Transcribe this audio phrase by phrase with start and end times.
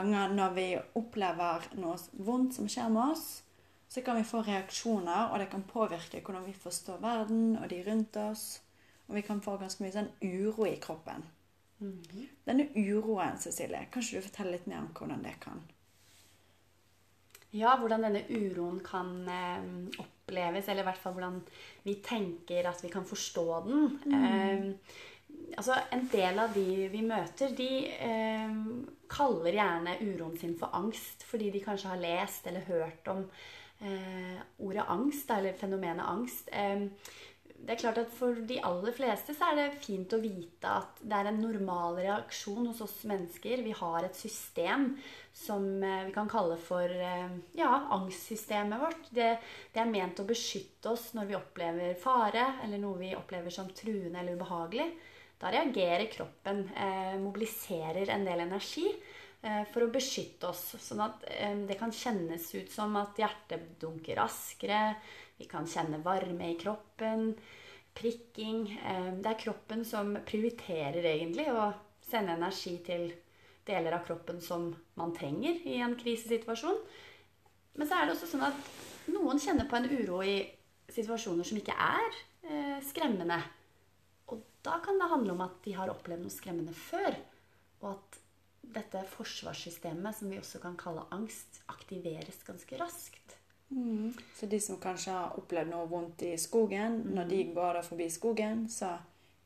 [0.00, 0.66] Ganger når vi
[0.98, 1.96] opplever noe
[2.26, 3.28] vondt som skjer med oss,
[3.90, 7.82] så kan vi få reaksjoner, og det kan påvirke hvordan vi forstår verden og de
[7.86, 8.44] rundt oss.
[9.10, 11.24] Og vi kan få ganske mye sånn uro i kroppen.
[12.46, 15.62] Denne uroen, Cecilie, kan du fortelle litt mer om hvordan det kan?
[17.56, 19.64] Ja, hvordan denne uroen kan eh,
[19.98, 21.40] oppleves, eller i hvert fall hvordan
[21.82, 23.88] vi tenker at vi kan forstå den.
[24.14, 24.68] Eh,
[25.56, 28.54] altså, en del av de vi møter, de eh,
[29.10, 33.24] kaller gjerne uroen sin for angst, fordi de kanskje har lest eller hørt om
[33.80, 36.48] eh, ordet angst, eller fenomenet angst.
[36.52, 36.86] Eh,
[37.60, 41.00] det er klart at For de aller fleste så er det fint å vite at
[41.02, 43.64] det er en normal reaksjon hos oss mennesker.
[43.64, 44.94] Vi har et system
[45.36, 49.10] som eh, vi kan kalle for eh, ja, angstsystemet vårt.
[49.10, 49.30] Det,
[49.74, 53.70] det, er ment å beskytte oss når vi opplever fare eller noe vi opplever som
[53.76, 54.88] truende eller ubehagelig.
[55.40, 58.84] Da reagerer kroppen, eh, mobiliserer en del energi
[59.40, 60.74] eh, for å beskytte oss.
[60.76, 64.82] Sånn at eh, det kan kjennes ut som at hjertet dunker raskere.
[65.40, 67.30] Vi kan kjenne varme i kroppen,
[67.96, 68.66] prikking.
[69.24, 71.70] Det er kroppen som prioriterer egentlig å
[72.04, 73.06] sende energi til
[73.64, 74.66] deler av kroppen som
[75.00, 76.76] man trenger i en krisesituasjon.
[77.80, 80.36] Men så er det også sånn at noen kjenner på en uro i
[80.92, 82.20] situasjoner som ikke er
[82.84, 83.40] skremmende.
[84.62, 87.16] Da kan det handle om at de har opplevd noe skremmende før.
[87.80, 88.18] Og at
[88.60, 93.36] dette forsvarssystemet, som vi også kan kalle angst, aktiveres ganske raskt.
[93.70, 94.12] Mm.
[94.36, 98.10] Så de som kanskje har opplevd noe vondt i skogen, når de går der forbi
[98.10, 98.96] skogen, så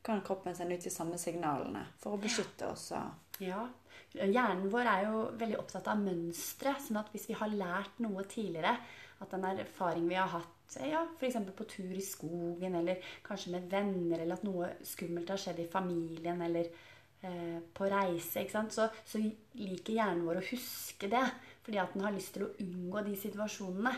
[0.05, 2.91] kan kroppen sende ut de samme signalene for å beskytte oss.
[3.43, 3.63] Ja.
[4.15, 6.75] Hjernen vår er jo veldig opptatt av mønstre.
[6.81, 8.77] sånn at hvis vi har lært noe tidligere,
[9.21, 11.37] at den erfaring vi har hatt ja, f.eks.
[11.57, 15.69] på tur i skogen, eller kanskje med venner, eller at noe skummelt har skjedd i
[15.71, 16.71] familien, eller
[17.23, 19.21] eh, på reise, så, så,
[19.61, 21.23] liker hjernen vår å huske det.
[21.65, 23.95] Fordi at den har lyst til å unngå de situasjonene.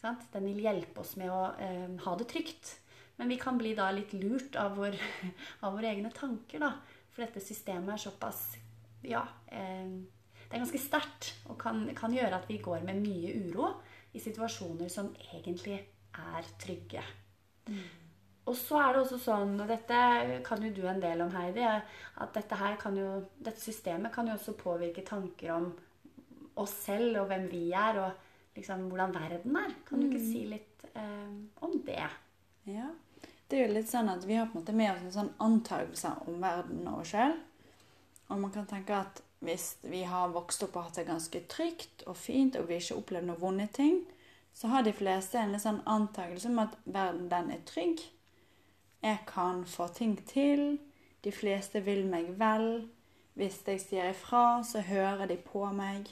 [0.00, 2.76] Den vil hjelpe oss med å eh, ha det trygt.
[3.20, 4.96] Men vi kan bli da litt lurt av, vår,
[5.66, 6.72] av våre egne tanker, da.
[7.10, 8.46] For dette systemet er såpass
[9.04, 9.26] Ja.
[9.46, 10.00] Eh,
[10.50, 13.68] det er ganske sterkt og kan, kan, gjøre at vi går med mye uro
[14.10, 15.76] i situasjoner som egentlig
[16.16, 17.02] er trygge.
[17.68, 17.82] Mm.
[18.50, 19.98] Og så er det også sånn, og dette
[20.46, 22.58] kan jo du en del om, Heidi, at dette,
[22.96, 25.70] jo, dette systemet kan jo også påvirke tanker om
[26.60, 28.00] oss selv og hvem vi er.
[28.00, 28.26] og
[28.56, 29.74] liksom, hvordan verden er.
[29.88, 30.32] Kan du ikke mm.
[30.32, 32.08] si litt eh, om det?
[32.68, 32.90] Ja.
[33.50, 35.32] Det er jo litt sånn at Vi har på en måte med oss en sånn
[35.42, 37.36] antakelse om verden og oss sjøl.
[38.30, 42.04] Og man kan tenke at hvis vi har vokst opp og hatt det ganske trygt
[42.06, 44.02] og fint, og vi ikke opplevd noen vonde ting,
[44.60, 48.02] så har de fleste en litt sånn antakelse om at verden den er trygg.
[49.00, 50.74] Jeg kan få ting til.
[51.24, 52.90] De fleste vil meg vel.
[53.40, 56.10] Hvis jeg sier ifra, så hører de på meg,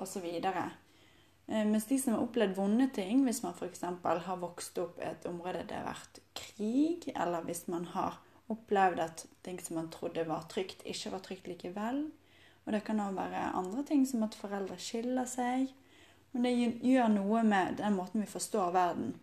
[0.00, 0.24] osv.
[0.24, 3.84] Eh, mens de som har opplevd vonde ting, hvis man f.eks.
[3.84, 8.16] har vokst opp i et område det har vært krig, eller hvis man har
[8.48, 12.06] opplevd at ting som man trodde var trygt, ikke var trygt likevel.
[12.64, 15.76] Og det kan òg være andre ting, som at foreldre skiller seg.
[16.36, 19.14] Men det gjør noe med den måten vi forstår verden.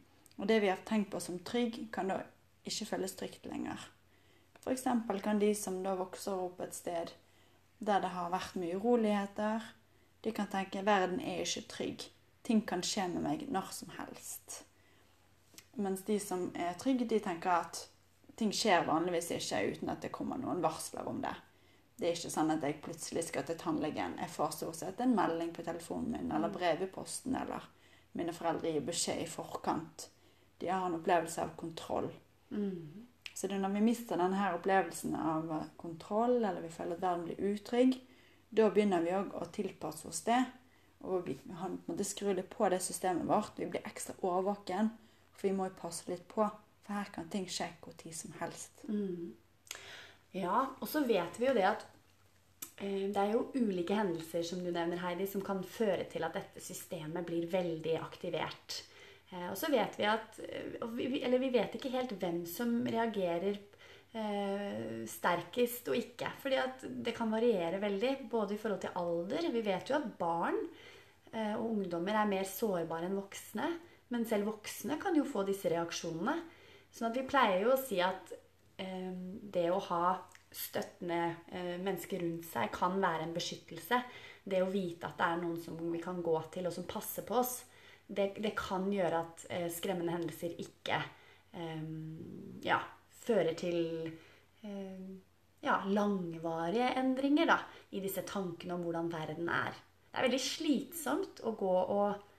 [0.42, 2.24] Og det vi har tenkt på som trygg, kan da
[2.66, 3.78] ikke føles trygt lenger.
[4.64, 4.88] F.eks.
[5.22, 7.14] kan de som da vokser opp et sted
[7.84, 9.62] der det har vært mye uroligheter,
[10.24, 12.06] de kan tenke verden er ikke trygg.
[12.42, 14.64] Ting kan skje med meg når som helst.
[15.76, 17.84] Mens de som er trygge, de tenker at
[18.40, 21.36] ting skjer vanligvis ikke uten at det kommer noen varsler om det.
[22.04, 24.18] Det er ikke sånn at jeg plutselig skal til tannlegen.
[24.20, 26.56] Jeg får stort sett en melding på telefonen min eller mm.
[26.58, 27.64] brev i posten, eller
[28.20, 30.10] mine foreldre gir beskjed i forkant.
[30.60, 32.10] De har en opplevelse av kontroll.
[32.52, 33.06] Mm.
[33.32, 37.24] Så det er når vi mister denne opplevelsen av kontroll, eller vi føler at verden
[37.30, 37.96] blir utrygg,
[38.52, 40.42] da begynner vi òg å tilpasse oss det.
[41.08, 43.56] Og vi måtte skru litt på det systemet vårt.
[43.56, 44.92] Vi blir ekstra årvåken,
[45.32, 46.52] for vi må jo passe litt på.
[46.84, 48.84] For her kan ting skje hvor tid som helst.
[48.92, 49.32] Mm.
[50.34, 51.93] Ja, og så vet vi jo det at eh,
[52.80, 56.64] det er jo ulike hendelser som du nevner, Heidi, som kan føre til at dette
[56.64, 58.80] systemet blir veldig aktivert.
[59.34, 60.76] Eh, og så vet vi at eh,
[61.24, 63.58] Eller vi vet ikke helt hvem som reagerer
[64.14, 66.34] eh, sterkest og ikke.
[66.42, 69.50] Fordi at det kan variere veldig, både i forhold til alder.
[69.54, 70.60] Vi vet jo at barn
[71.32, 73.72] eh, og ungdommer er mer sårbare enn voksne.
[74.14, 76.38] Men selv voksne kan jo få disse reaksjonene.
[76.94, 78.36] Sånn at vi pleier jo å si at
[78.82, 79.14] eh,
[79.54, 80.06] det å ha
[80.54, 81.20] støttende
[81.52, 84.00] eh, mennesker rundt seg kan være en beskyttelse.
[84.44, 87.26] Det å vite at det er noen som vi kan gå til, og som passer
[87.28, 87.62] på oss,
[88.08, 91.00] det, det kan gjøre at eh, skremmende hendelser ikke
[91.56, 91.86] eh,
[92.66, 92.82] ja,
[93.24, 93.80] fører til
[94.68, 95.08] eh,
[95.64, 97.58] ja, langvarige endringer da,
[97.96, 99.74] i disse tankene om hvordan verden er.
[100.12, 102.30] Det er veldig slitsomt å gå og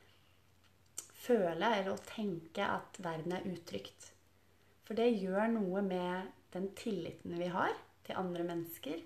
[1.24, 4.10] føle eller å tenke at verden er utrygt.
[4.84, 7.72] For det gjør noe med den tilliten vi har
[8.06, 9.02] til andre mennesker.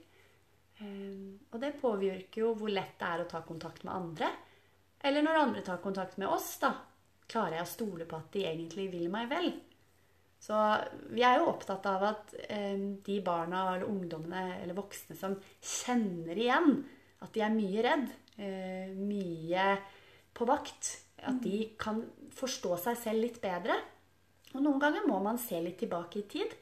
[0.82, 4.30] Ehm, og det påvirker jo hvor lett det er å ta kontakt med andre.
[5.04, 6.74] Eller når andre tar kontakt med oss, da.
[7.28, 9.50] Klarer jeg å stole på at de egentlig vil meg vel?
[10.38, 10.54] Så
[11.10, 16.38] vi er jo opptatt av at eh, de barna eller ungdommene eller voksne som kjenner
[16.38, 16.78] igjen
[17.24, 18.06] at de er mye redd,
[18.38, 19.66] eh, mye
[20.38, 20.92] på vakt,
[21.26, 21.98] at de kan
[22.38, 23.74] forstå seg selv litt bedre.
[24.54, 26.54] Og noen ganger må man se litt tilbake i tid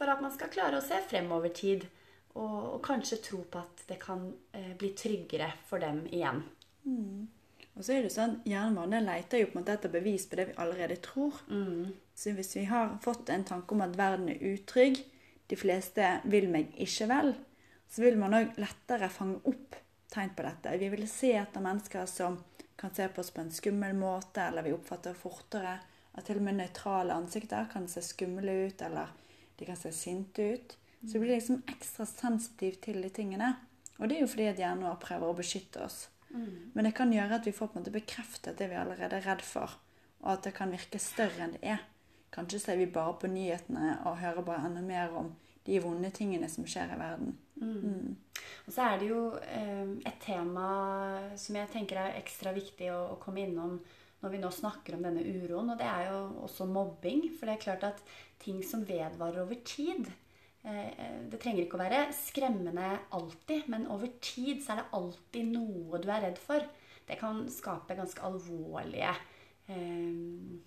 [0.00, 1.84] for at man skal klare å se fremover tid.
[2.30, 4.22] Og, og kanskje tro på at det kan
[4.56, 6.40] eh, bli tryggere for dem igjen.
[6.86, 7.26] Mm.
[7.74, 10.46] Og så er det sånn, Hjernen leter jo på en måte etter bevis på det
[10.50, 11.36] vi allerede tror.
[11.50, 11.90] Mm.
[12.16, 15.02] Så hvis vi har fått en tanke om at verden er utrygg,
[15.50, 17.34] de fleste vil meg ikke vel,
[17.90, 19.76] så vil man òg lettere fange opp
[20.10, 20.76] tegn på dette.
[20.78, 22.38] Vi vil se etter mennesker som
[22.78, 25.76] kan se på oss på en skummel måte, eller vi oppfatter fortere
[26.14, 29.10] at til og med nøytrale ansikter kan se skumle ut, eller
[29.60, 30.76] de kan se sinte ut.
[31.00, 33.54] Så blir liksom ekstra sensitivt til de tingene.
[34.00, 36.02] Og det er jo fordi at hjernen vår prøver å beskytte oss.
[36.30, 36.72] Mm.
[36.74, 39.26] Men det kan gjøre at vi får på en måte bekreftet det vi allerede er
[39.26, 39.72] redd for,
[40.22, 41.84] og at det kan virke større enn det er.
[42.30, 45.32] Kanskje ser vi bare på nyhetene og hører bare enda mer om
[45.66, 47.32] de vonde tingene som skjer i verden.
[47.60, 48.16] Mm.
[48.66, 50.68] Og så er det jo eh, et tema
[51.40, 53.80] som jeg tenker er ekstra viktig å, å komme innom
[54.20, 57.24] når vi nå snakker om denne uroen, og det er jo også mobbing.
[57.38, 58.02] For det er klart at
[58.42, 60.08] ting som vedvarer over tid
[60.64, 65.54] eh, Det trenger ikke å være skremmende alltid, men over tid så er det alltid
[65.54, 66.64] noe du er redd for.
[67.08, 69.14] Det kan skape ganske alvorlige
[69.72, 70.60] eh,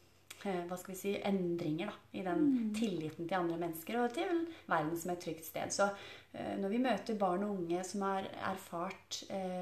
[0.50, 4.44] eh, hva skal vi si, endringer da, i den tilliten til andre mennesker og til
[4.66, 5.74] verden som et trygt sted.
[5.74, 5.92] Så
[6.34, 9.20] når vi møter barn og unge som har erfart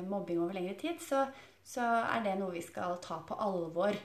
[0.08, 1.26] mobbing over lengre tid, så,
[1.64, 3.96] så er det noe vi skal ta på alvor.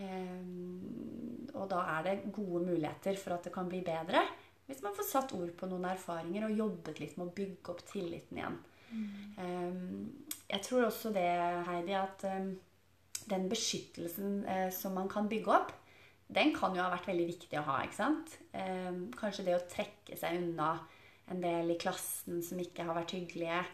[0.00, 4.22] Eh, og da er det gode muligheter for at det kan bli bedre
[4.70, 7.80] hvis man får satt ord på noen erfaringer og jobbet litt med å bygge opp
[7.90, 8.58] tilliten igjen.
[8.90, 10.06] Mm.
[10.50, 11.26] jeg tror også det,
[11.66, 12.48] Heidi, at eh,
[13.30, 15.74] den beskyttelsen eh, som man kan bygge opp,
[16.30, 17.76] den kan jo ha vært veldig viktig å ha.
[17.82, 18.36] ikke sant?
[19.18, 20.76] Kanskje det å trekke seg unna
[21.30, 23.64] en del i klassen som ikke har vært hyggelige,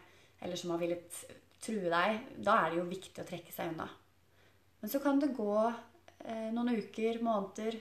[0.41, 1.19] eller som har villet
[1.63, 2.23] true deg.
[2.37, 3.87] Da er det jo viktig å trekke seg unna.
[4.81, 7.79] Men så kan det gå eh, noen uker, måneder,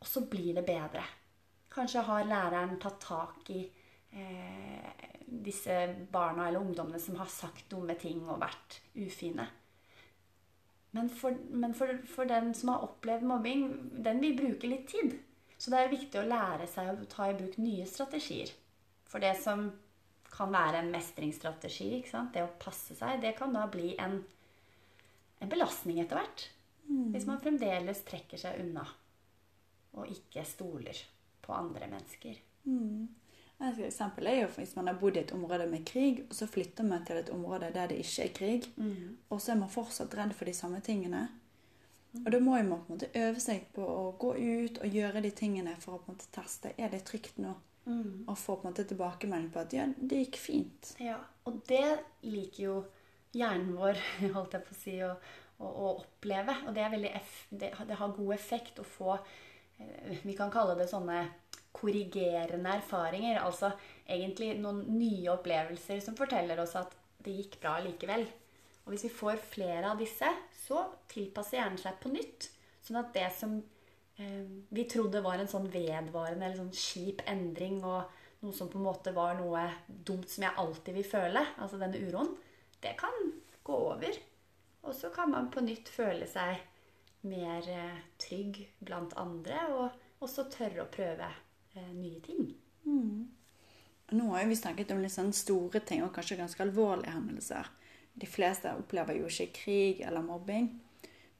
[0.00, 1.04] og så blir det bedre.
[1.72, 3.62] Kanskje har læreren tatt tak i
[4.12, 5.78] eh, disse
[6.12, 9.48] barna eller ungdommene som har sagt dumme ting og vært ufine.
[10.96, 13.66] Men, for, men for, for, den som har opplevd mobbing,
[14.04, 15.18] den vil bruke litt tid.
[15.58, 18.52] Så det er viktig å lære seg å ta i bruk nye strategier.
[19.08, 19.68] For det som
[20.36, 21.90] kan være en mestringsstrategi,
[22.32, 24.18] det å passe seg, det kan da bli en,
[25.40, 26.48] en belastning etter hvert.
[26.86, 27.12] Mm.
[27.14, 28.84] Hvis man fremdeles trekker seg unna
[29.96, 30.98] og ikke stoler
[31.40, 32.36] på andre mennesker.
[32.68, 33.06] Mm.
[33.56, 36.48] Et eksempel er jo hvis man har bodd i et område med krig, og så
[36.50, 39.16] flytter man til et område der det ikke er krig, Mm.
[39.30, 41.28] og så er man fortsatt redd for de samme tingene.
[42.24, 45.22] Og da må man på en måte øve seg på å gå ut og gjøre
[45.22, 47.48] de tingene for å på en måte teste er det trygt nå.
[47.48, 47.62] Mm.
[48.26, 50.92] Og få på en måte tilbakemelding på at ja, det gikk fint.
[51.02, 51.84] Ja, og det
[52.26, 52.76] liker jo
[53.36, 54.00] hjernen vår,
[54.36, 55.12] holdt jeg på å si, å,
[55.58, 56.56] å, å oppleve.
[56.66, 60.74] Og det, er eff, det, det har god effekt å få eh, Vi kan kalle
[60.78, 61.22] det sånne
[61.76, 63.38] korrigerende erfaringer.
[63.44, 63.70] Altså
[64.06, 68.26] egentlig noen nye opplevelser som forteller oss at det gikk bra likevel.
[68.86, 70.28] Og hvis vi får flere av disse,
[70.66, 72.50] så tilpasser hjernen seg på nytt.
[72.86, 73.58] Sånn at det som
[74.16, 78.08] vi trodde var en sånn vedvarende eller sånn kjip endring, og
[78.44, 82.00] noe som på en måte var noe dumt som jeg alltid vil føle, altså denne
[82.00, 82.32] uroen,
[82.80, 83.14] det kan
[83.66, 84.16] gå over.
[84.86, 86.62] Og så kan man på nytt føle seg
[87.26, 91.28] mer eh, trygg blant andre, og også tørre å prøve
[91.74, 92.52] eh, nye ting.
[92.86, 93.26] Mm.
[94.14, 97.66] nå har vi snakket om litt sånn store ting og kanskje ganske alvorlige hendelser.
[98.14, 100.70] De fleste opplever jo ikke krig eller mobbing.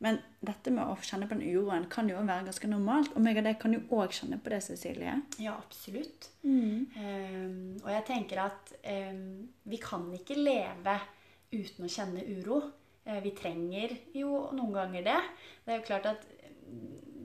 [0.05, 3.15] Men dette med å kjenne på den uroen kan jo være ganske normalt.
[3.17, 5.15] Og meg og deg kan jo òg kjenne på det, Cecilie.
[5.41, 6.29] Ja, absolutt.
[6.45, 10.99] Um, og jeg tenker at um, vi kan ikke leve
[11.55, 12.61] uten å kjenne uro.
[13.07, 15.23] Uh, vi trenger jo noen ganger det.
[15.65, 16.29] Det er jo klart at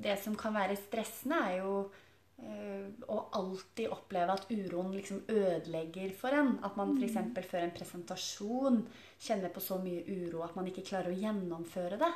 [0.02, 6.16] det som kan være stressende, er jo uh, å alltid oppleve at uroen liksom ødelegger
[6.16, 6.56] for en.
[6.64, 7.20] At man f.eks.
[7.52, 8.84] før en presentasjon
[9.20, 12.14] kjenner på så mye uro at man ikke klarer å gjennomføre det.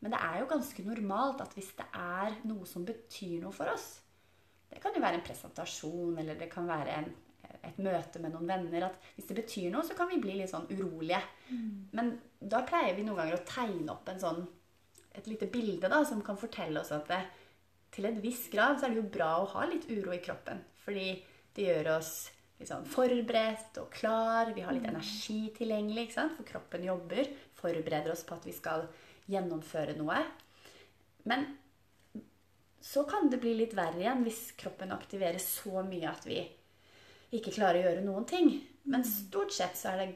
[0.00, 3.72] Men det er jo ganske normalt at hvis det er noe som betyr noe for
[3.72, 3.86] oss
[4.68, 7.08] Det kan jo være en presentasjon, eller det kan være en,
[7.64, 8.88] et møte med noen venner.
[8.90, 11.22] at Hvis det betyr noe, så kan vi bli litt sånn urolige.
[11.48, 11.86] Mm.
[11.96, 12.10] Men
[12.40, 14.42] da pleier vi noen ganger å tegne opp en sånn,
[15.16, 17.22] et lite bilde da, som kan fortelle oss at det,
[17.94, 20.60] til en viss grad så er det jo bra å ha litt uro i kroppen.
[20.82, 21.08] Fordi
[21.56, 22.12] det gjør oss
[22.58, 24.52] litt sånn forberedt og klar.
[24.56, 24.92] Vi har litt mm.
[24.92, 27.30] energi tilgjengelig, for kroppen jobber.
[27.56, 28.86] Forbereder oss på at vi skal
[29.30, 30.18] gjennomføre noe.
[31.26, 31.46] Men
[32.80, 36.38] så kan det bli litt verre igjen hvis kroppen aktiveres så mye at vi
[37.34, 38.52] ikke klarer å gjøre noen ting.
[38.86, 40.12] Men stort sett så er det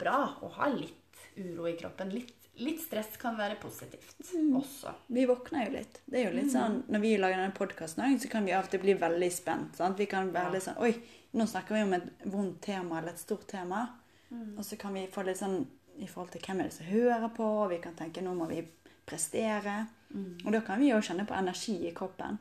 [0.00, 2.12] bra å ha litt uro i kroppen.
[2.12, 4.50] Litt, litt stress kan være positivt mm.
[4.60, 4.92] også.
[5.16, 6.02] Vi våkner jo litt.
[6.04, 6.54] Det er jo litt mm.
[6.56, 9.80] sånn, Når vi lager denne podkasten, så kan vi av og til bli veldig spent.
[9.80, 9.96] Sant?
[10.00, 10.54] Vi kan være ja.
[10.58, 10.92] litt sånn Oi,
[11.40, 13.86] nå snakker vi om et vondt tema eller et stort tema.
[14.28, 14.58] Mm.
[14.58, 15.62] Og så kan vi få litt sånn
[16.00, 17.46] i forhold til hvem er det som hører på.
[17.62, 18.62] og Vi kan tenke nå må vi
[19.06, 19.86] prestere.
[20.10, 20.40] Mm.
[20.44, 22.38] Og da kan vi jo kjenne på energi i kroppen.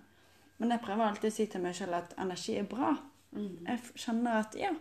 [0.59, 2.93] Men jeg prøver alltid å si til meg selv at energi er bra.
[3.31, 3.67] Mm.
[3.67, 4.73] Jeg kjenner at ja,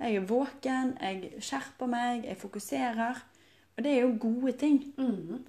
[0.00, 3.20] jeg er våken, jeg skjerper meg, jeg fokuserer.
[3.76, 4.80] Og det er jo gode ting.
[4.96, 5.44] Mm.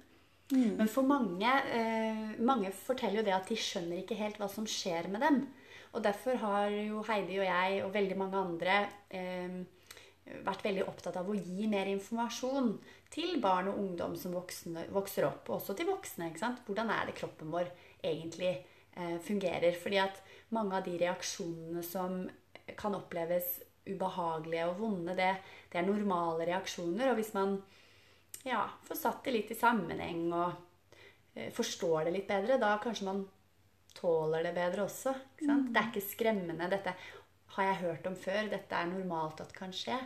[0.52, 0.76] Mm.
[0.76, 4.66] Men for mange eh, Mange forteller jo det at de skjønner ikke helt hva som
[4.68, 5.38] skjer med dem.
[5.92, 8.76] Og derfor har jo Heidi og jeg og veldig mange andre
[9.12, 9.62] eh,
[10.24, 12.76] vært veldig opptatt av å gi mer informasjon
[13.12, 16.30] til barn og ungdom som voksne, vokser opp, og også til voksne.
[16.30, 16.62] ikke sant?
[16.66, 19.76] Hvordan er det kroppen vår egentlig eh, fungerer?
[19.78, 20.22] Fordi at
[20.54, 22.24] mange av de reaksjonene som
[22.78, 25.32] kan oppleves ubehagelige og vonde, det,
[25.72, 27.10] det er normale reaksjoner.
[27.10, 27.58] Og hvis man
[28.46, 30.52] ja, får satt det litt i sammenheng og
[31.34, 33.24] eh, forstår det litt bedre, da kanskje man
[33.92, 35.12] tåler det bedre også.
[35.36, 35.50] ikke?
[35.50, 35.66] Mm.
[35.72, 36.70] Det er ikke skremmende.
[36.72, 36.94] Dette
[37.56, 38.50] har jeg hørt om før.
[38.52, 39.98] Dette er normalt at kan skje.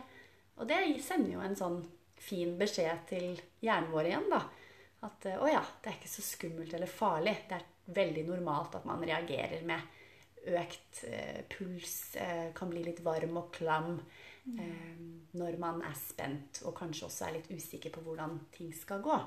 [0.57, 1.81] Og det sender jo en sånn
[2.17, 3.27] fin beskjed til
[3.63, 4.41] hjernen vår igjen, da.
[5.05, 7.35] At å ja, det er ikke så skummelt eller farlig.
[7.49, 9.93] Det er veldig normalt at man reagerer med
[10.47, 14.59] økt eh, puls, eh, kan bli litt varm og klam mm.
[14.63, 14.99] eh,
[15.39, 19.17] når man er spent og kanskje også er litt usikker på hvordan ting skal gå.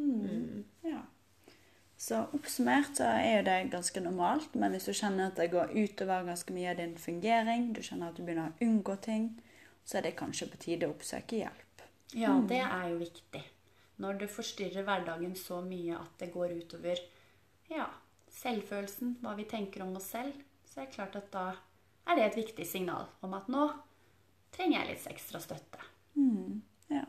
[0.00, 0.20] Mm.
[0.24, 0.64] Mm.
[0.88, 1.02] Ja.
[2.00, 5.74] Så oppsummert så er jo det ganske normalt, men hvis du kjenner at det går
[5.76, 9.26] utover ganske mye av din fungering, du kjenner at du begynner å unngå ting,
[9.84, 11.84] så er det kanskje på tide å oppsøke hjelp.
[12.16, 12.48] Ja, mm.
[12.48, 13.44] det er jo viktig.
[14.00, 17.04] Når det forstyrrer hverdagen så mye at det går utover
[17.68, 17.86] ja,
[18.32, 20.40] selvfølelsen, hva vi tenker om oss selv,
[20.72, 21.46] så er det klart at da
[22.08, 23.68] er det et viktig signal om at nå
[24.56, 25.84] trenger jeg litt ekstra støtte.
[26.16, 26.62] Mm,
[26.96, 27.04] ja.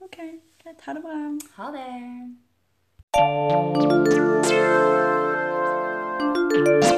[0.00, 0.22] Ok,
[0.62, 0.86] greit.
[0.86, 1.18] Ha det bra.
[1.60, 1.90] Ha det.
[3.12, 4.14] Thank
[6.84, 6.89] you.